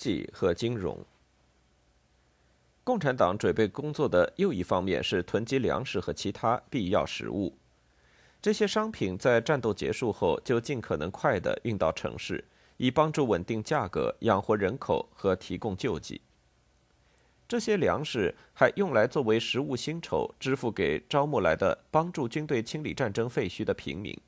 [0.00, 0.98] 济和金融。
[2.82, 7.54] 共产党准备工作的又一方面是囤积粮食和其他必要食物，
[8.40, 12.42] 这些商品在战斗结束后就尽可能快地运到城市，
[12.78, 16.22] 以帮助稳定价格、养活人口和提供救济。
[17.46, 24.18] 这些粮食还用来作为食物薪酬，支付给招募来的帮助军队清理战争废墟的平民。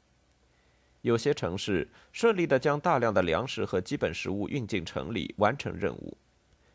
[1.03, 6.17] 有些城市顺利地将大量的粮食和基本食物运进城里，完成任务。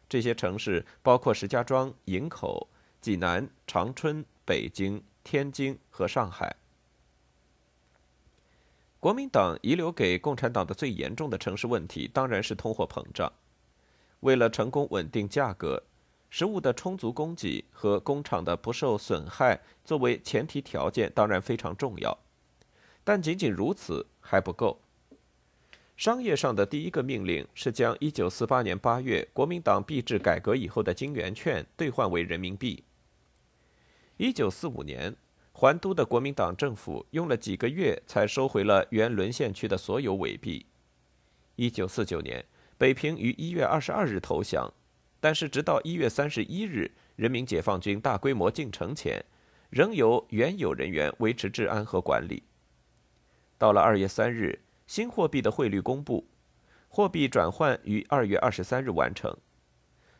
[0.08, 2.67] 这些城市包括石家庄、营口、
[3.02, 6.56] 济南、长春、北京、天津和上海。
[9.00, 13.31] 国民党遗留给共产党的最严重的城市问题，当然是通货膨胀。
[14.22, 15.84] 为了成功稳定价格，
[16.30, 22.17] 食物的充足供给和工厂的不受损害作为前提条件，当然非常重要。
[23.08, 24.77] 但仅仅如此还不够。
[25.95, 32.83] 商业上的第一个命令是将1948年8月国民党币制改革以后的金圆券兑换为人民币。
[34.17, 35.16] 1945年，
[35.53, 40.66] 还都的国民党政府用了几个月才收回了原沦陷区的所有伪币。
[41.55, 42.45] 1949年，
[42.78, 44.73] 北平于1月22日投降，
[45.22, 49.23] 但是直到1月31日，人民解放军大规模进城前，
[49.69, 52.44] 仍由原有人员维持治安和管理。
[53.58, 56.28] 到了二月三日，新货币的汇率公布，
[56.88, 59.35] 货币转换于二月二十三日完成。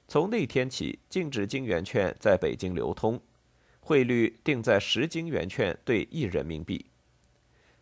[0.08, 3.22] 从那天起，禁止金圆券在北京流通，
[3.80, 6.86] 汇率定在十金圆券兑一人民币。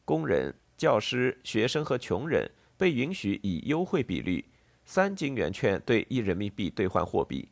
[0.03, 4.43] 工人、教师、学生和穷人被允许以优惠比率
[4.85, 7.47] 三金圆券兑一人民币兑换货币。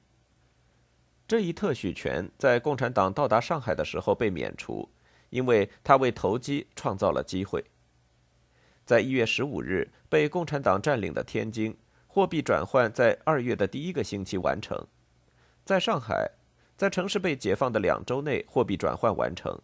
[1.26, 4.90] 这一特许权在共产党到达上海的时候被免除，
[5.30, 7.64] 因为他为投机创造了机会。
[8.86, 11.76] 在一月十五日被共产党占领的天津，
[12.08, 14.86] 货币转换在二月的第一个星期完成。
[15.64, 16.30] 在上海，
[16.76, 19.58] 在城市被解放的两周内，货币转换完成，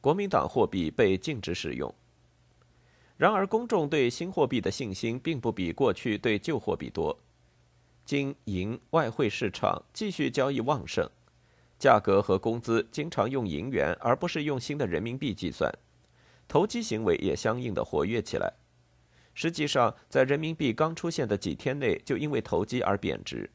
[0.00, 1.92] 国民党货币被禁止使用。
[3.16, 7.18] 然而，公众对新货币的信心并不比过去对旧货币多。
[8.04, 11.10] 金银外汇市场继续交易旺盛，
[11.78, 15.72] 价格和工资经常用银元而不是用新的人民币计算。
[16.46, 18.54] 投机行为也相应的活跃起来。
[19.40, 23.48] 实际上，在人民币刚出现的几天内，就因为投机而贬值。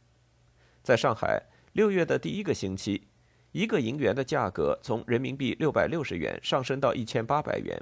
[0.81, 3.05] 在上海，六月的第一个星期，
[3.51, 7.77] 一个银元的价格从人民币六百六十元上升到一千八百元，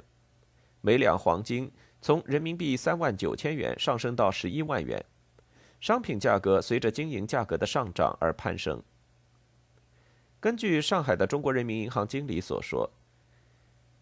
[0.80, 1.70] 每两黄金
[2.00, 5.00] 从人民币三万九千元上升到十一万元。
[5.80, 8.82] 商品价格随着金银价格的上涨而攀升。
[10.40, 12.90] 根据上海的中国人民银行经理所说。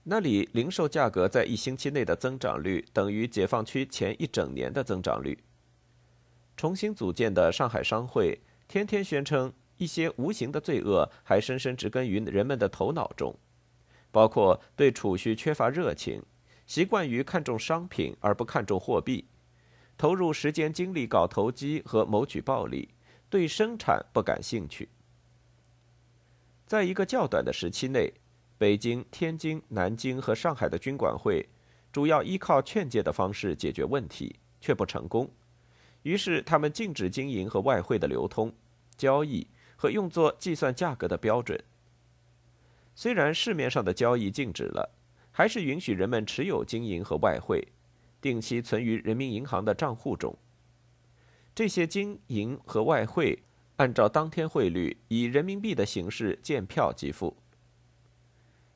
[0.05, 5.39] 那里零售价格在一星期内的增长率等于解放区前一整年的增长率。
[6.57, 13.37] 重新组建的上海商会天天宣称，一些无形的罪恶还深深植根于人们的头脑中，
[14.11, 16.23] 包括对储蓄缺乏热情，
[16.67, 19.27] 习惯于看重商品而不看重货币，
[19.99, 22.89] 投入时间精力搞投机和谋取暴利，
[23.29, 24.89] 对生产不感兴趣。
[26.67, 28.15] 在一个较短的时期内。
[28.61, 31.49] 北京、天津、南京和上海的军管会，
[31.91, 35.31] 主要依靠劝诫的方式解决问题，却不成功。
[36.03, 38.53] 于是，他们禁止经营和外汇的流通、
[38.99, 41.59] 交易和用作计算价格的标准。
[42.95, 44.95] 虽然市面上的交易禁止了，
[45.31, 47.67] 还是允许人们持有金银和外汇，
[48.21, 50.37] 定期存于人民银行的账户中。
[51.55, 53.43] 这些金银和外汇
[53.77, 57.35] 按照当天汇率，以人民币的形式见票即付。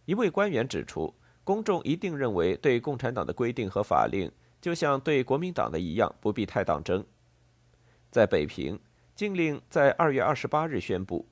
[0.05, 1.15] 一位官员指出，
[1.45, 4.31] 公众一定认为对共产党的规定和法令
[4.61, 7.05] 就像对国民党的一样，不必太当真。
[8.11, 8.79] 在北平，
[9.15, 11.29] 禁令在二月二十八日宣布，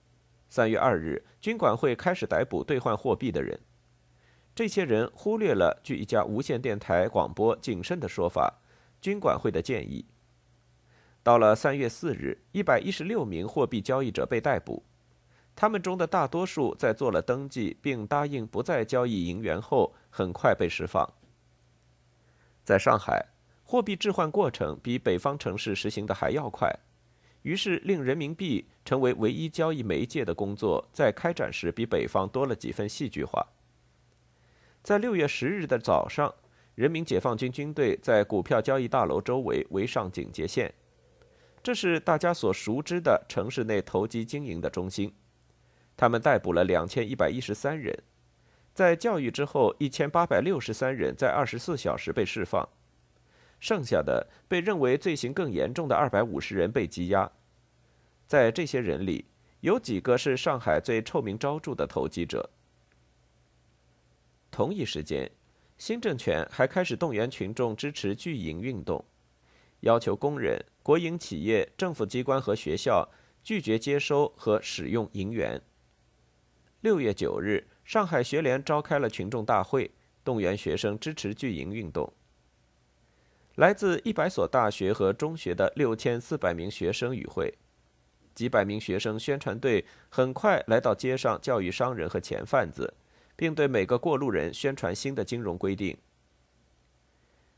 [0.48, 3.58] 三月二日，军管会开始逮捕兑换货币的人。
[4.54, 8.60] 这些人忽略了据一家无线电台广播谨慎的说法，
[9.00, 10.04] 军管会的建议。
[11.22, 14.82] 到了三月四日，一百一十六名货币交易者被逮捕，
[15.54, 21.08] 他们中的大多数在做了登记并答应不再交易银元后，很快被释放。
[22.64, 23.26] 在上海，
[23.64, 26.72] 货币置换过程比北方城市实行的还要快，
[27.42, 33.46] 于是令人民币成为唯一交易媒介的工作，在开展时比北方多了几分戏剧化。
[34.82, 36.34] 在六月十日的早上，
[36.74, 40.72] 人民解放军军队在股票交易大楼周围围上警戒线。
[41.62, 45.12] 这是大家所熟知的城市内投机经营的中心。
[45.96, 48.02] 他们逮捕了两千一百一十三人，
[48.74, 52.68] 在教育之后，一千八百六十三人在二十四小时被释放，
[53.60, 57.30] 剩下的被认为罪行更严重的二百五十人被羁押。
[58.26, 59.26] 在这些人里，
[59.60, 62.50] 有几个是上海最臭名昭著的投机者。
[64.50, 65.30] 同一时间，
[65.78, 69.04] 新政权还开始动员群众支持拒营运动，
[69.80, 70.64] 要求工人。
[70.82, 73.08] 国营企业、政府机关和学校
[73.44, 75.62] 拒绝接收和使用银元。
[76.82, 79.88] 六月九日，上海学联召开了群众大会，
[80.24, 82.12] 动员学生支持拒营运动。
[83.54, 87.54] 来自一百所大学和中学的六千四百名学生与会，
[88.34, 92.92] 几百名学生宣传队很快来到街上教育商人和钱贩子，
[93.36, 95.96] 并对每个过路人宣传新的金融规定。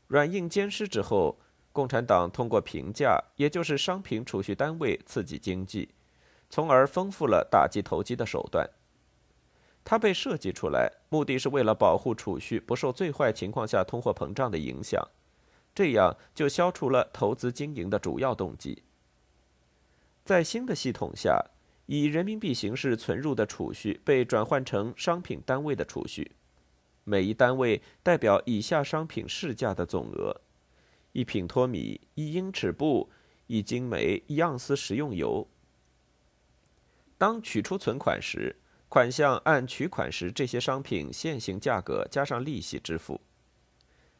[0.05, 1.39] 软硬兼施之后。
[1.71, 5.89] 共产党通过平价，也就是商品储蓄单位刺激经济，
[6.49, 8.65] 从而丰富了打击投机的手段。
[9.85, 15.07] 它被设计出来，目的是为了保护储蓄不受最坏情况下通货膨胀的影响，
[15.75, 18.81] 这样就消除了投资经营的主要动机。
[20.25, 21.39] 在新的系统下，
[21.85, 26.31] 以人民币形式存入的储蓄被转换成商品单位的储蓄，
[27.03, 30.41] 每一单位代表以下商品市价的总额。
[31.11, 33.07] 一品脱米，一英尺布，
[33.45, 35.47] 一斤煤，一盎司食用油。
[37.19, 38.55] 当取出存款时，
[38.95, 43.19] 款项按取款时这些商品现行价格加上利息支付。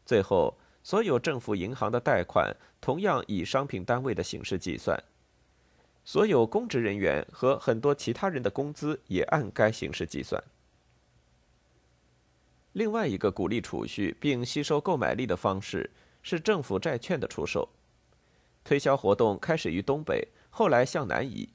[0.05, 5.01] 最后，所有政府银行的贷款同样以商品单位的形式计算，
[6.03, 10.43] 所有公职人员和很多其他人的工资也按该形式计算。
[12.73, 15.89] 另外一个鼓励储蓄并吸收购买力的方式。
[16.21, 17.69] 是政府债券的出售，
[18.63, 21.47] 推销活动开始于东北，后来向南移。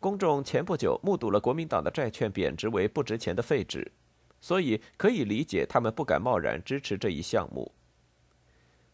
[0.00, 3.90] 公众前不久目睹了国民党的债券贬值为不值钱的废纸，
[4.40, 7.72] 所以可以理解他们不敢贸然支持这一项目。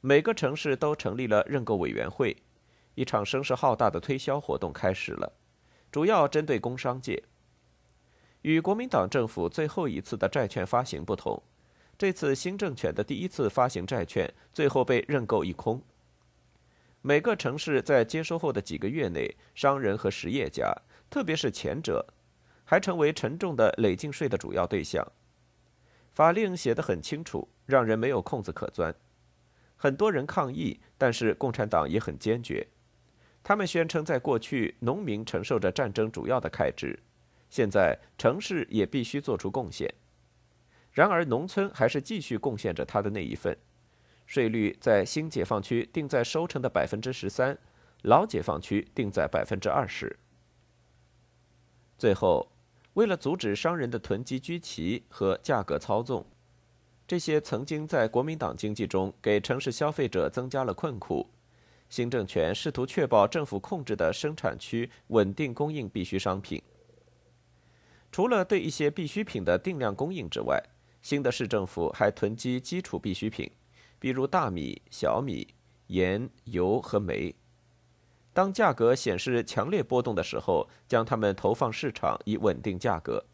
[0.00, 2.36] 每个城市都成立了认购委员会，
[2.94, 5.30] 一场声势浩大的推销活动开始了，
[5.92, 7.22] 主要针对工商界。
[8.40, 11.42] 与国民党政府最后一次的债券发行不同。
[11.96, 15.80] 这次新政权的第一次发行债券，最后被认购一空。
[17.00, 20.74] 每个城市在接收后的几个月内，商人和实业家，
[21.14, 22.04] 特别是前者，
[22.64, 25.12] 还成为沉重的累进税的主要对象。
[26.12, 28.92] 法令写得很清楚，让人没有空子可钻。
[29.76, 32.66] 很多人抗议，但是共产党也很坚决。
[33.44, 36.98] 他们宣称，在过去，农民承受着战争主要的开支，
[37.48, 39.88] 现在城市也必须做出贡献。
[40.90, 43.56] 然而，农村还是继续贡献着他的那一份。
[44.26, 47.56] 税率在新解放区定在收成的百分之十三，
[48.02, 50.18] 老解放区定在百分之二十。
[51.96, 52.50] 最后，
[52.94, 56.24] 为了阻止商人的囤积居奇和价格操纵，
[57.06, 61.26] 这些曾经在国民党经济中给城市消费者增加了困苦，
[61.88, 66.60] 新政权试图确保政府控制的生产区稳定供应必需商品。
[68.10, 70.62] 除了对一些必需品的定量供应之外，
[71.02, 73.50] 新的市政府还囤积基础必需品，
[73.98, 75.46] 比如大米、小米、
[75.88, 77.34] 盐、油和煤。
[78.34, 83.24] 当价格显示强烈波动的时候，将它们投放市场以稳定价格。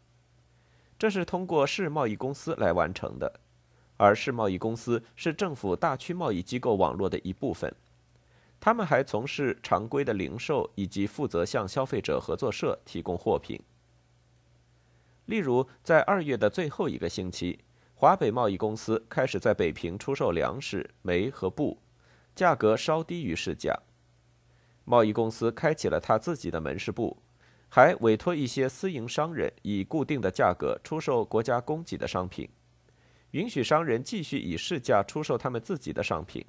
[0.97, 3.39] 这是通过市贸易公司来完成的，
[3.97, 7.73] 而市贸易公司是政府大区贸易机构网络的一部分。
[8.59, 13.59] 他们还从事常规的零售，以及负责向消费者合作社提供货品。
[15.25, 17.57] 例如，在二月的最后一个星期，
[17.95, 21.79] 华北贸易公司开始在北平出售粮食、煤和布，
[22.35, 23.75] 价格稍低于市价。
[24.91, 27.15] 贸易公司开启了他自己的门市部，
[27.69, 32.49] 还委托一些私营商人以固定的价格出售国家供给的商品，
[33.31, 36.45] 允许商人继续以市价出售他们自己的商品。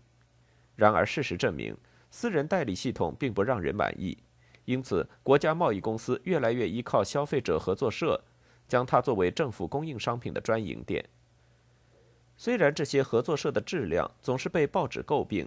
[0.75, 1.77] 然而，事实证明，
[2.11, 4.19] 私人代理系统并不让人满意，
[4.65, 8.21] 因此，国家贸易公司越来越依靠消费者合作社。
[8.67, 11.05] 将它作为政府供应商品的专营店。
[12.37, 15.47] 虽然这些合作社的质量总是被报纸诟病，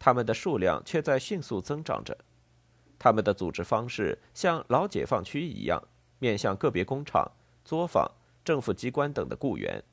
[0.00, 2.16] 他们的数量却在迅速增长着。
[2.98, 5.80] 他们的组织方式像老解放区一样，
[6.18, 7.30] 面向个别工厂、
[7.64, 8.10] 作坊、
[8.44, 9.84] 政府机关等的雇员，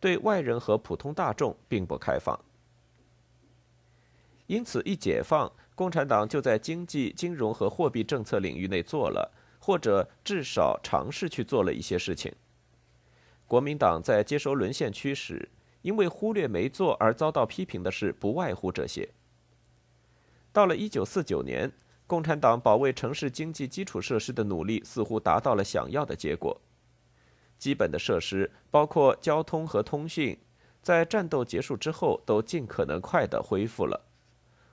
[0.00, 2.38] 对外人和普通大众并不开放。
[4.46, 12.32] 因此，一解放，共产党就在经济、金融和货币政策领域内做了，或者至少尝试去做了一些事情。
[13.46, 15.48] 国民党在接收沦陷区时，
[15.82, 19.08] 因为忽略没做而遭到批评的事，不外乎这些。
[20.52, 21.72] 到了1949年，
[22.06, 26.60] 共产党保卫城市经济基础设施的努力似乎达到了想要的结果。
[27.58, 30.38] 基本的设施，包括交通和通讯，
[30.82, 34.00] 在战斗结束之后都尽可能快地恢复了。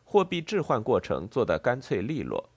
[0.03, 2.49] 货币置换过程做得干脆利落。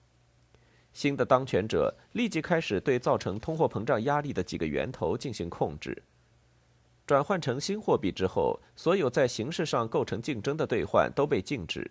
[0.91, 6.03] 新的当权者立即开始对造成通货膨胀压力的几个源头进行控制。
[7.05, 11.89] 转换成新货币之后，所有在形式上构成竞争的兑换都被禁止。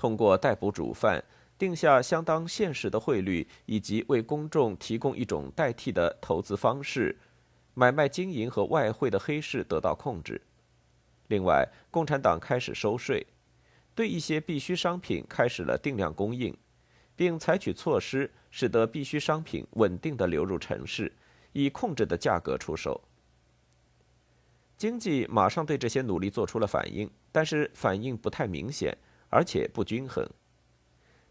[0.00, 1.22] 通过逮捕主犯，
[1.58, 7.18] 定下相当现实的汇率，以及为公众提供一种代替的投资方式，
[7.74, 10.40] 买卖金银和外汇的黑市得到控制。
[11.28, 13.26] 另外，共产党开始收税。
[13.94, 16.56] 对一些必需商品开始了定量供应，
[17.14, 21.12] 并采取措施，使得必需商品稳定的流入城市，
[21.52, 22.98] 以控制的价格出售。
[24.78, 28.96] 经济马上对这些努力做出了反应，但是反应不太明显，
[29.30, 30.28] 而且不均衡。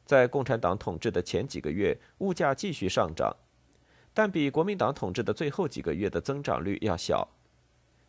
[0.03, 3.35] 在共产党统治的前几个月，物价继续上涨，
[4.13, 7.29] 但比国民党统治的最后几个月的增长率要小。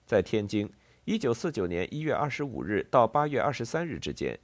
[0.06, 0.72] 在天津，
[1.04, 4.38] 一九四九年一月二十五日到八月二十三日之间。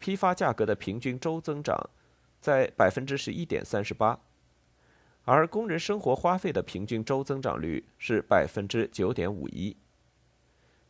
[0.00, 1.76] 批发价格的平均周增长
[2.40, 4.20] 在百分之十一点三十八，
[5.24, 9.76] 而工人生活花费的平均周增长率是百分之九点五一。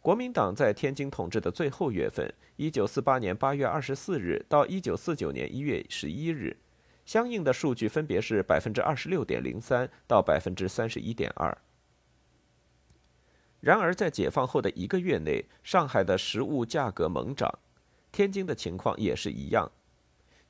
[0.01, 6.57] 国民党在天津统治的最后月份，一九四八年八月二十四日到一九四九年一月十一日，
[7.05, 11.57] 相应的数据分别是百分之二十六点零三到百分之三十一点二。
[13.61, 17.59] 然而，在解放后的一个月内，上海的食物价格猛涨。
[18.13, 19.71] 天津的情况也是一样。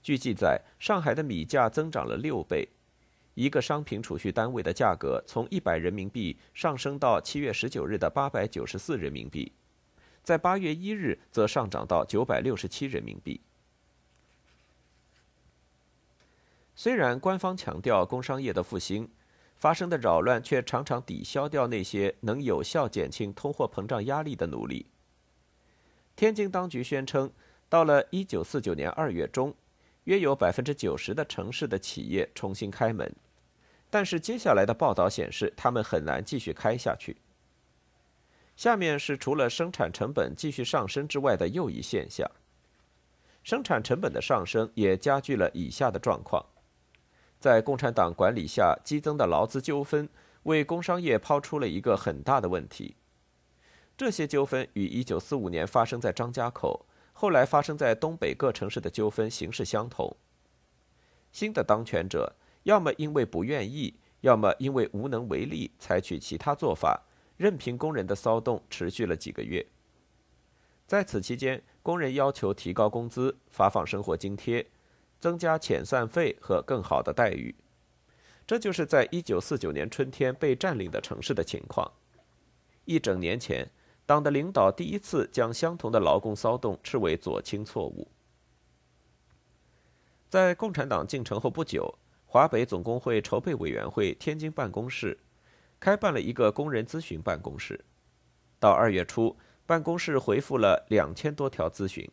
[0.02, 2.68] 据记载，上海的米价增长了六倍，
[3.38, 9.52] 一个商品储蓄单位的价格从一百人民币上升到七月十九日的八百九十四人民币，
[10.24, 13.40] 在八月一日则上涨到九百六十七人民币。
[16.74, 19.08] 虽然官方强调工商业的复兴，
[19.54, 24.86] 发生的扰乱却常常抵消掉那些能有效减轻通货膨胀压力的努力。
[26.16, 27.30] 天津当局宣称。
[27.70, 29.54] 到了一九四九年二月中，
[30.04, 33.14] 约有百分之九十的城市的企业重新开门，
[33.90, 37.16] 但是接下来的报道显示，他们很难继续开下去。
[38.56, 42.30] 下面是除了生产成本继续上升之外的又一现象：
[43.42, 46.44] 生产成本的上升也加剧了以下的状况。
[47.38, 50.08] 在共产党管理下，激增的劳资纠纷
[50.42, 52.96] 为工商业抛出了一个很大的问题。
[53.96, 56.84] 这些纠纷与一九四五年发生在张家口。
[57.20, 60.16] 后来发生在东北各城市的纠纷形式相同。
[61.32, 67.02] 新的当权者要么因为不愿意，要么因为无能为力，采取其他做法，
[67.36, 69.66] 任凭工人的骚动持续了几个月。
[70.86, 74.66] 在此期间，工人要求提高工资、发放生活津贴、
[75.20, 77.54] 增加遣散费和更好的待遇。
[78.46, 81.90] 这就是在一九四九年春天被占领的城市的情况。
[82.84, 83.70] 一整年前。
[84.08, 88.08] 党的领导第一次将相同的劳工骚动视为左倾错误。
[90.30, 91.98] 在共产党进城后不久，
[92.30, 95.18] 华北总工会筹备委员会天津办公室
[95.80, 97.82] 开办了一个工人咨询办公室。
[98.60, 102.06] 到二月初，办公室回复了两千多条咨询，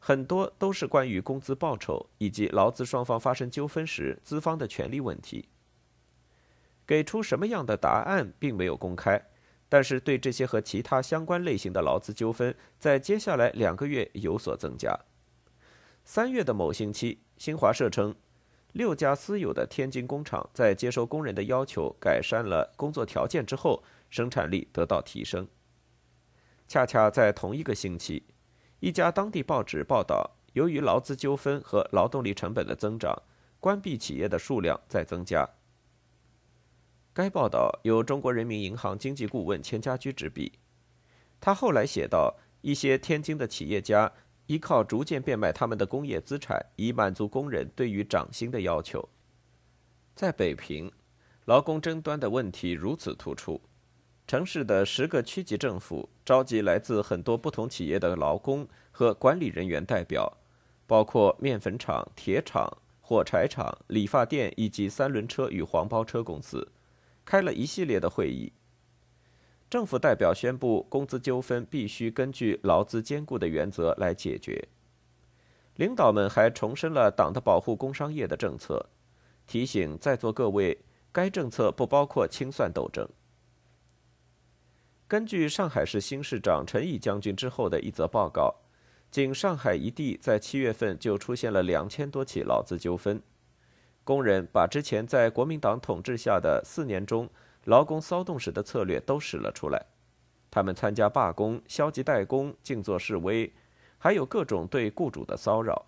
[0.00, 5.48] 很多都是关于工资报酬以及劳资双方发生纠纷时资方的权利问题。
[6.84, 9.24] 给出什么样的答案，并没有公开。
[9.68, 14.98] 但是，对这些和其他相关类型的劳资纠纷，在接下来两个月有所增加。
[16.04, 18.16] 三月的某星期，新华社称，
[18.78, 25.48] 六家私有的天津工厂在接受工人的要求，改善了工作条件之后，生产力得到提升。
[26.68, 28.22] 恰恰在同一个星期，
[28.78, 33.20] 一家当地报纸报道，由于劳资纠纷和劳动力成本的增长，
[33.58, 35.44] 关闭企业的数量在增加。
[37.12, 40.52] 该报道由中国人民银行经济顾问钱家驹执笔。
[41.40, 44.12] 他后来写道：“一些天津的企业家
[44.48, 49.08] 依靠逐渐变卖他们的工业资产，以满足工人对于涨薪的要求。”
[50.16, 50.90] 在北平，
[51.44, 53.60] 劳工争端的问题如此突出，
[54.26, 60.36] 城市的十个区级政府召集来自很多不同企业的劳工和管理人员代表，
[60.86, 62.68] 包括面粉厂、铁厂、
[63.00, 66.66] 火柴厂、理发店以及三轮车与黄包车公司，
[67.24, 68.52] 开了一系列的会议。
[69.70, 74.66] 政府代表宣布，工资纠纷必须根据劳资兼顾的原则来解决。
[75.76, 78.86] 领导们还重申了党的保护工商业的政策，
[79.46, 80.78] 提醒在座各位，
[81.12, 83.06] 该政策不包括清算斗争。
[85.06, 88.54] 根据上海市新市长陈毅将军之后的一则报告，
[89.10, 93.22] 仅上海一地在七月份就出现了两千多起劳资纠纷，
[94.02, 97.28] 工人把之前在国民党统治下的四年中。
[97.68, 99.84] 劳工骚动时的策略都使了出来，
[100.50, 103.52] 他们参加罢工、消极怠工、静坐示威，
[103.98, 105.84] 还有各种对雇主的骚扰。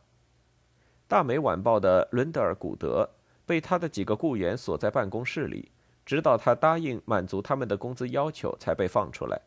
[1.08, 3.08] 大美晚报的伦德尔·古德
[3.46, 5.72] 被他的几个雇员锁在办公室里，
[6.04, 9.40] 直到他答应满足他们的工资要求才被放出来。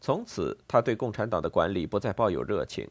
[0.00, 2.88] 从此，他对共产党的管理不再抱有热情。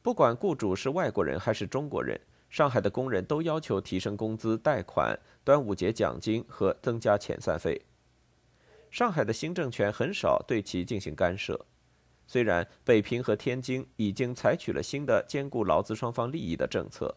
[0.00, 2.18] 不管雇主是外国人还是中国人。
[2.48, 7.82] 上海的工人都要求提升工资、贷款、端午节奖金和增加遣散费。
[8.90, 11.66] 上海的新政权很少对其进行干涉，
[12.26, 17.14] 虽然北平和天津已经采取了新的兼顾劳资双方利益的政策。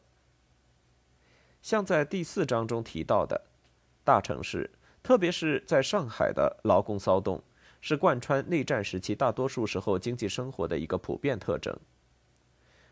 [1.61, 3.41] 像在第四章中提到的，
[4.03, 4.69] 大城市，
[5.01, 7.41] 特别是在上海的劳工骚动，
[7.79, 11.73] 是贯穿内战时期大多数时候经济生活的一个普遍特征。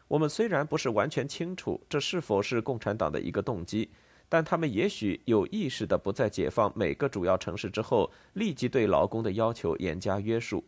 [0.09, 3.91] 我们虽然不是完全清楚这是否是共产党的一个动机，
[4.27, 10.65] 但他们也许有意识的不在解放每个主要城市之后，立即对劳工的要求严加约束，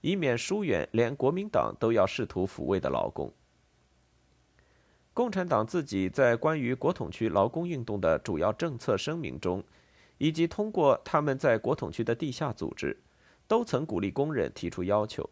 [0.00, 3.32] 以免疏远连国民党都要试图抚慰的劳工。
[5.12, 9.60] 共产党自己在关于国统区劳工运动的主要政策声明中，
[10.18, 12.96] 以及通过他们在国统区的地下组织，
[13.48, 15.28] 都曾鼓励工人提出要求。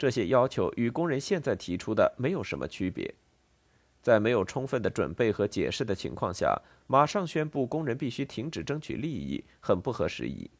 [0.00, 3.14] 这些要求与工人现在提出的没有什么区别，
[4.00, 10.50] 在没有充分的准备和解释的情况下，马上宣布工人必须停止争取利益，很不合时宜，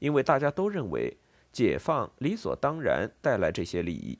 [0.00, 1.16] 因为大家都认为
[1.52, 4.18] 解放理所当然带来这些利益。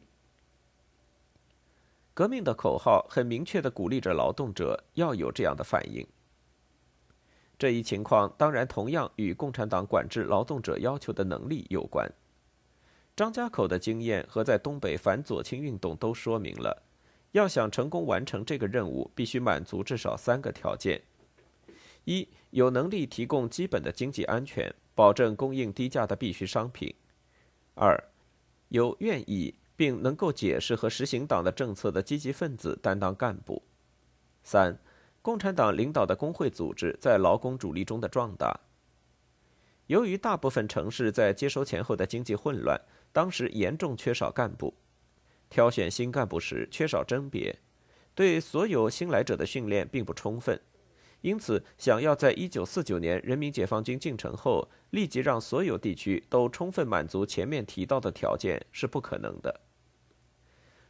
[2.14, 6.06] 革命的口号很明确的鼓励着劳动者要有这样的反应。
[7.58, 12.08] 这一情况当然同样与共产党管制劳动者要求的能力有关。
[13.16, 16.82] 张家口的经验和在东北反左倾运动都说明了，
[17.30, 21.00] 要想成功完成这个任务，必须满足至少三个条件：
[22.06, 26.92] 一、有能力提供基本的经济安全，保证供应低价的必需商品；
[27.74, 27.96] 二、
[28.70, 33.62] 有愿意并能够解释和实行党的政策的积极分子担当干部；
[34.42, 34.76] 三、
[35.22, 38.58] 共产党领导的工会组织在劳工主力中的壮大。
[39.86, 42.80] 由于大部分城市在接收前后的经济混乱。
[43.14, 44.74] 当时严重缺少干部，
[45.48, 47.60] 挑选新干部时缺少甄别，
[48.12, 50.60] 对所有新来者的训练并不充分，
[51.20, 59.60] 因此想要在一九四九年人民解放军进城后立即让所有地区都充分满足前面提到的条件是不可能的。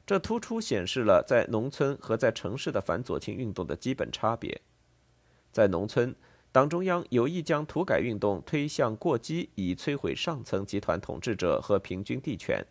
[0.07, 4.63] 这突出显示了在农村和在城市的反左倾运动的基本差别，
[5.53, 6.17] 在农村。
[6.55, 12.65] 党中央有意将土改运动推向过激，以摧毁上层集团统治者和平均地权，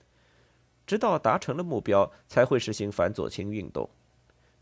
[0.88, 3.89] 直到达成了目标，才会实行反左倾运动。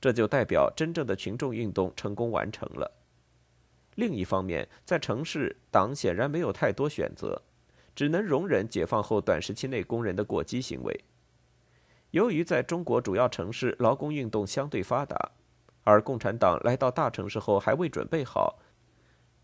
[0.02, 2.92] 这就代表真正的群众运动成功完成了。
[3.94, 7.44] 另一方面，在城市，党显然没有太多选择，
[7.94, 11.00] 只能容忍解放后短时期内工人的过激行为。
[12.10, 15.16] 由于在中国主要城市劳工运动相对发达，
[15.84, 18.58] 而共产党来到大城市后还未准备好。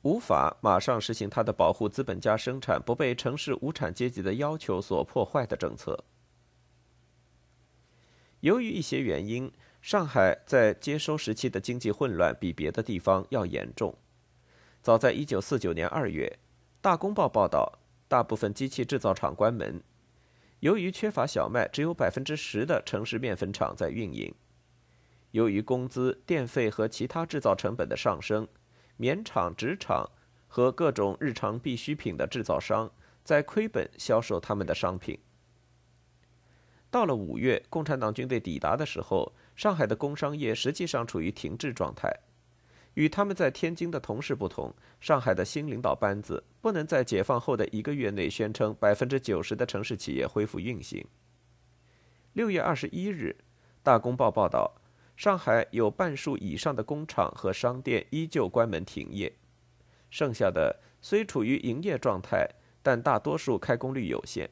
[0.03, 6.03] 无法马上实行他的保护资本家生产不被城市无产阶级的要求所破坏的政策。
[8.41, 13.95] 由于一些原因，上海在接收时期的经济混乱比别的地方要严重。
[14.81, 16.39] 早在1949年2月，
[16.79, 19.81] 《大公报》报道，大部分机器制造厂关门，
[20.59, 24.33] 由于缺乏小麦，只有百分之十的城市面粉厂在运营。
[25.31, 28.47] 由于工资、电费和其他制造成本的上升。
[28.97, 30.09] 棉厂、纸厂
[30.47, 32.91] 和各种日常必需品的制造商
[33.23, 35.17] 在亏本销售他们的商品。
[36.89, 42.11] 到了五月，共产党军队抵达的时候，上海的工商业实际上处于停滞状态。
[42.95, 51.05] 与他们在天津的同事不同，上海的新领导班子不能在解放后的一个月内宣称百分之九十的城市企业恢复运行。
[52.33, 53.35] 六月二十一日，
[53.83, 54.73] 《大公报》报道。
[55.17, 59.33] 上海有半数以上的工厂和商店依旧关门停业，
[60.11, 62.47] 剩下的虽处于营业状态，
[62.83, 64.47] 但大多数开工率有限。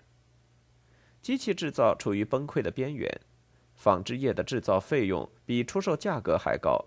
[1.22, 3.22] 机器制造处于崩溃的边缘，
[3.76, 6.84] 纺织业的制造费用比出售价格还高，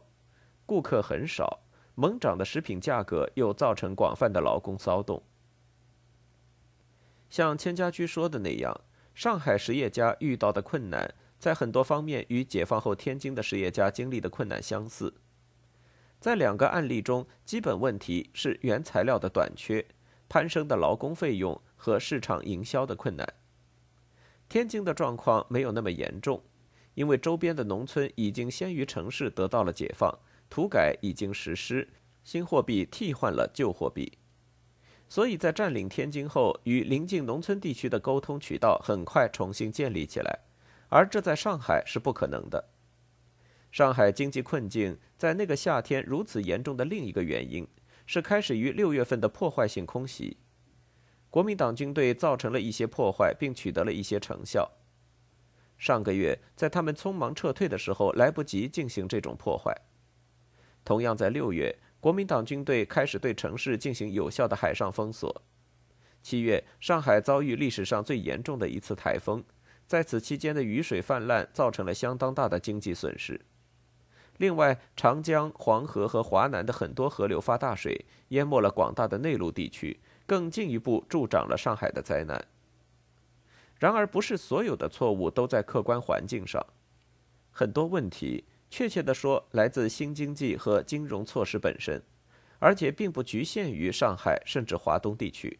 [0.66, 1.60] 顾客很少，
[1.94, 5.22] 猛涨的食品价格又造成广泛的劳工骚动。
[7.30, 8.80] 像千家驹说的那样，
[9.14, 15.14] 上海实业家遇到的困难，在很多方面与解放后天津的实业家经历的困难相似。
[16.20, 19.86] 在两个案例中，基本问题是原材料的短缺、
[20.28, 23.34] 攀升的劳工费用和市场营销的困难。
[24.48, 26.42] 天津的状况没有那么严重，
[26.94, 30.18] 因为周边的农村已经先于城市得到了解放，
[30.50, 31.88] 土改已经实施，
[32.24, 34.18] 新货币替换了旧货币。
[35.08, 40.40] 所以在占领天津后，与邻近农村地区的沟通渠道很快重新建立起来，
[40.88, 42.70] 而这在上海是不可能的。
[43.70, 47.66] 上海经济困境在那个夏天如此严重的另一个原因，
[48.06, 50.38] 是开始于六月份的破坏性空袭。
[51.30, 54.70] 国民党军队造成了一些破坏，并取得了一些成效。
[55.76, 59.74] 上个月，在他们匆忙撤退的时候，来不及进行这种破坏。
[60.84, 61.78] 同样在六月。
[62.00, 65.42] 国民党军队开始对城市进行有效的海上封锁。
[66.22, 69.42] 七月，上海遭遇历史上最严重的一次台风，
[69.88, 73.40] 在此期间的雨水泛滥造成了相当大的经济损失。
[74.36, 82.44] 另外，长江、黄河和华南的很多河流发大水，淹没了广大的内陆地区，更进一步助长了上海的灾难。
[83.78, 86.64] 然而，不是所有的错误都在客观环境上，
[87.50, 88.44] 很多问题。
[88.70, 92.02] 确切地说，来自新经济和金融措施本身，
[92.58, 95.58] 而且并不局限于上海，甚至华东地区。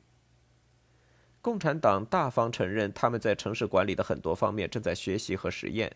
[1.48, 5.90] 共产党大方承认他们在城市管理的很多方面正在学习和实验，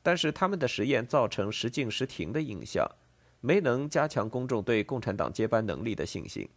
[0.00, 2.88] 但是他们的实验造成时进时停的印象，
[3.40, 6.48] 没能加强公众对共产党接班能力的信心。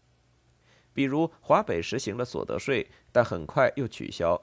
[0.93, 4.39] 比如，华北实行了所得税，但很快又取消。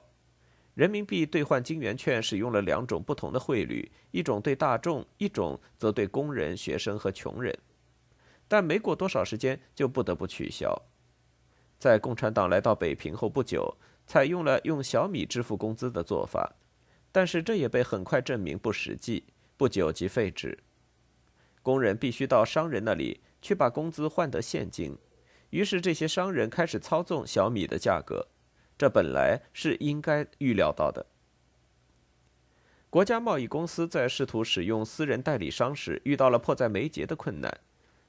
[0.73, 7.57] 人民币兑换金圆券使用了两种不同的汇率，一种对大众，一种则对工人、学生和穷人。
[8.49, 10.77] 但没过多少时间就不得不取消。
[11.79, 16.55] 在共产党来到北平后不久，采用了用小米支付工资的做法，
[17.11, 20.57] 但是这也被很快证明不实际，不久即废止。
[21.61, 24.97] 工人必须到商人那里去把工资换得现金，
[25.49, 28.27] 于是这些商人开始操纵小米的价格。
[28.77, 31.05] 这本来是应该预料到的。
[32.89, 37.59] 国家贸易公司在试图使用私人代理商时，遇到了迫在眉睫的困难。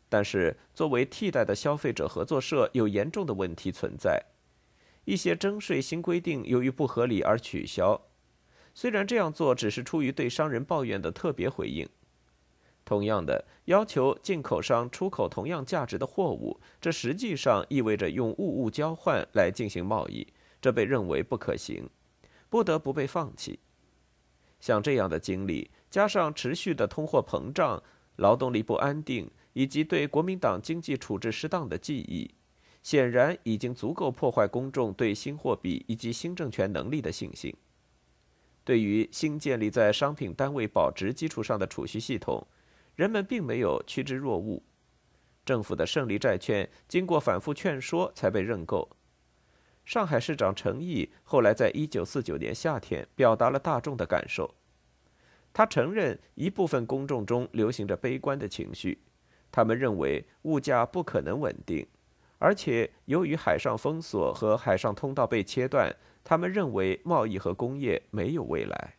[0.08, 4.24] 但是，作为替代的消费者合作社，有严重的问题存在。
[5.04, 8.00] 一些征税新规定由于不合理而取消。
[8.74, 11.88] 虽然这样做只是出于对商人抱怨的特别回应。
[12.84, 20.26] 同样的，要求进口商出口同样价值的货物，这实际上意味着用物物交换来进行贸易。
[20.60, 21.88] 这被认为不可行，
[22.48, 23.58] 不得不被放弃。
[24.58, 27.82] 像这样的经历，加上持续的通货膨胀、
[28.16, 32.32] 劳动力不安定，以及对国民党经济处置失当的记忆，
[32.80, 37.52] 显然已经足够破坏公众对新货币以及新政权能力的信心。
[38.62, 42.46] 对于新建立在商品单位保值基础上的储蓄系统，
[42.94, 44.62] 人们并没有趋之若鹜。
[45.44, 48.88] 政府的胜利债券经过反复劝说才被认购。
[49.84, 54.54] 上海市长陈毅后来在一九四九年夏天表达了大众的感受，
[55.52, 59.00] 他承认一部分公众中流行着悲观的情绪，
[59.50, 61.86] 他们认为物价不可能稳定，
[62.38, 68.94] 而且由于海上封锁和海上通道被切断，他们认为贸易和工业没有未来。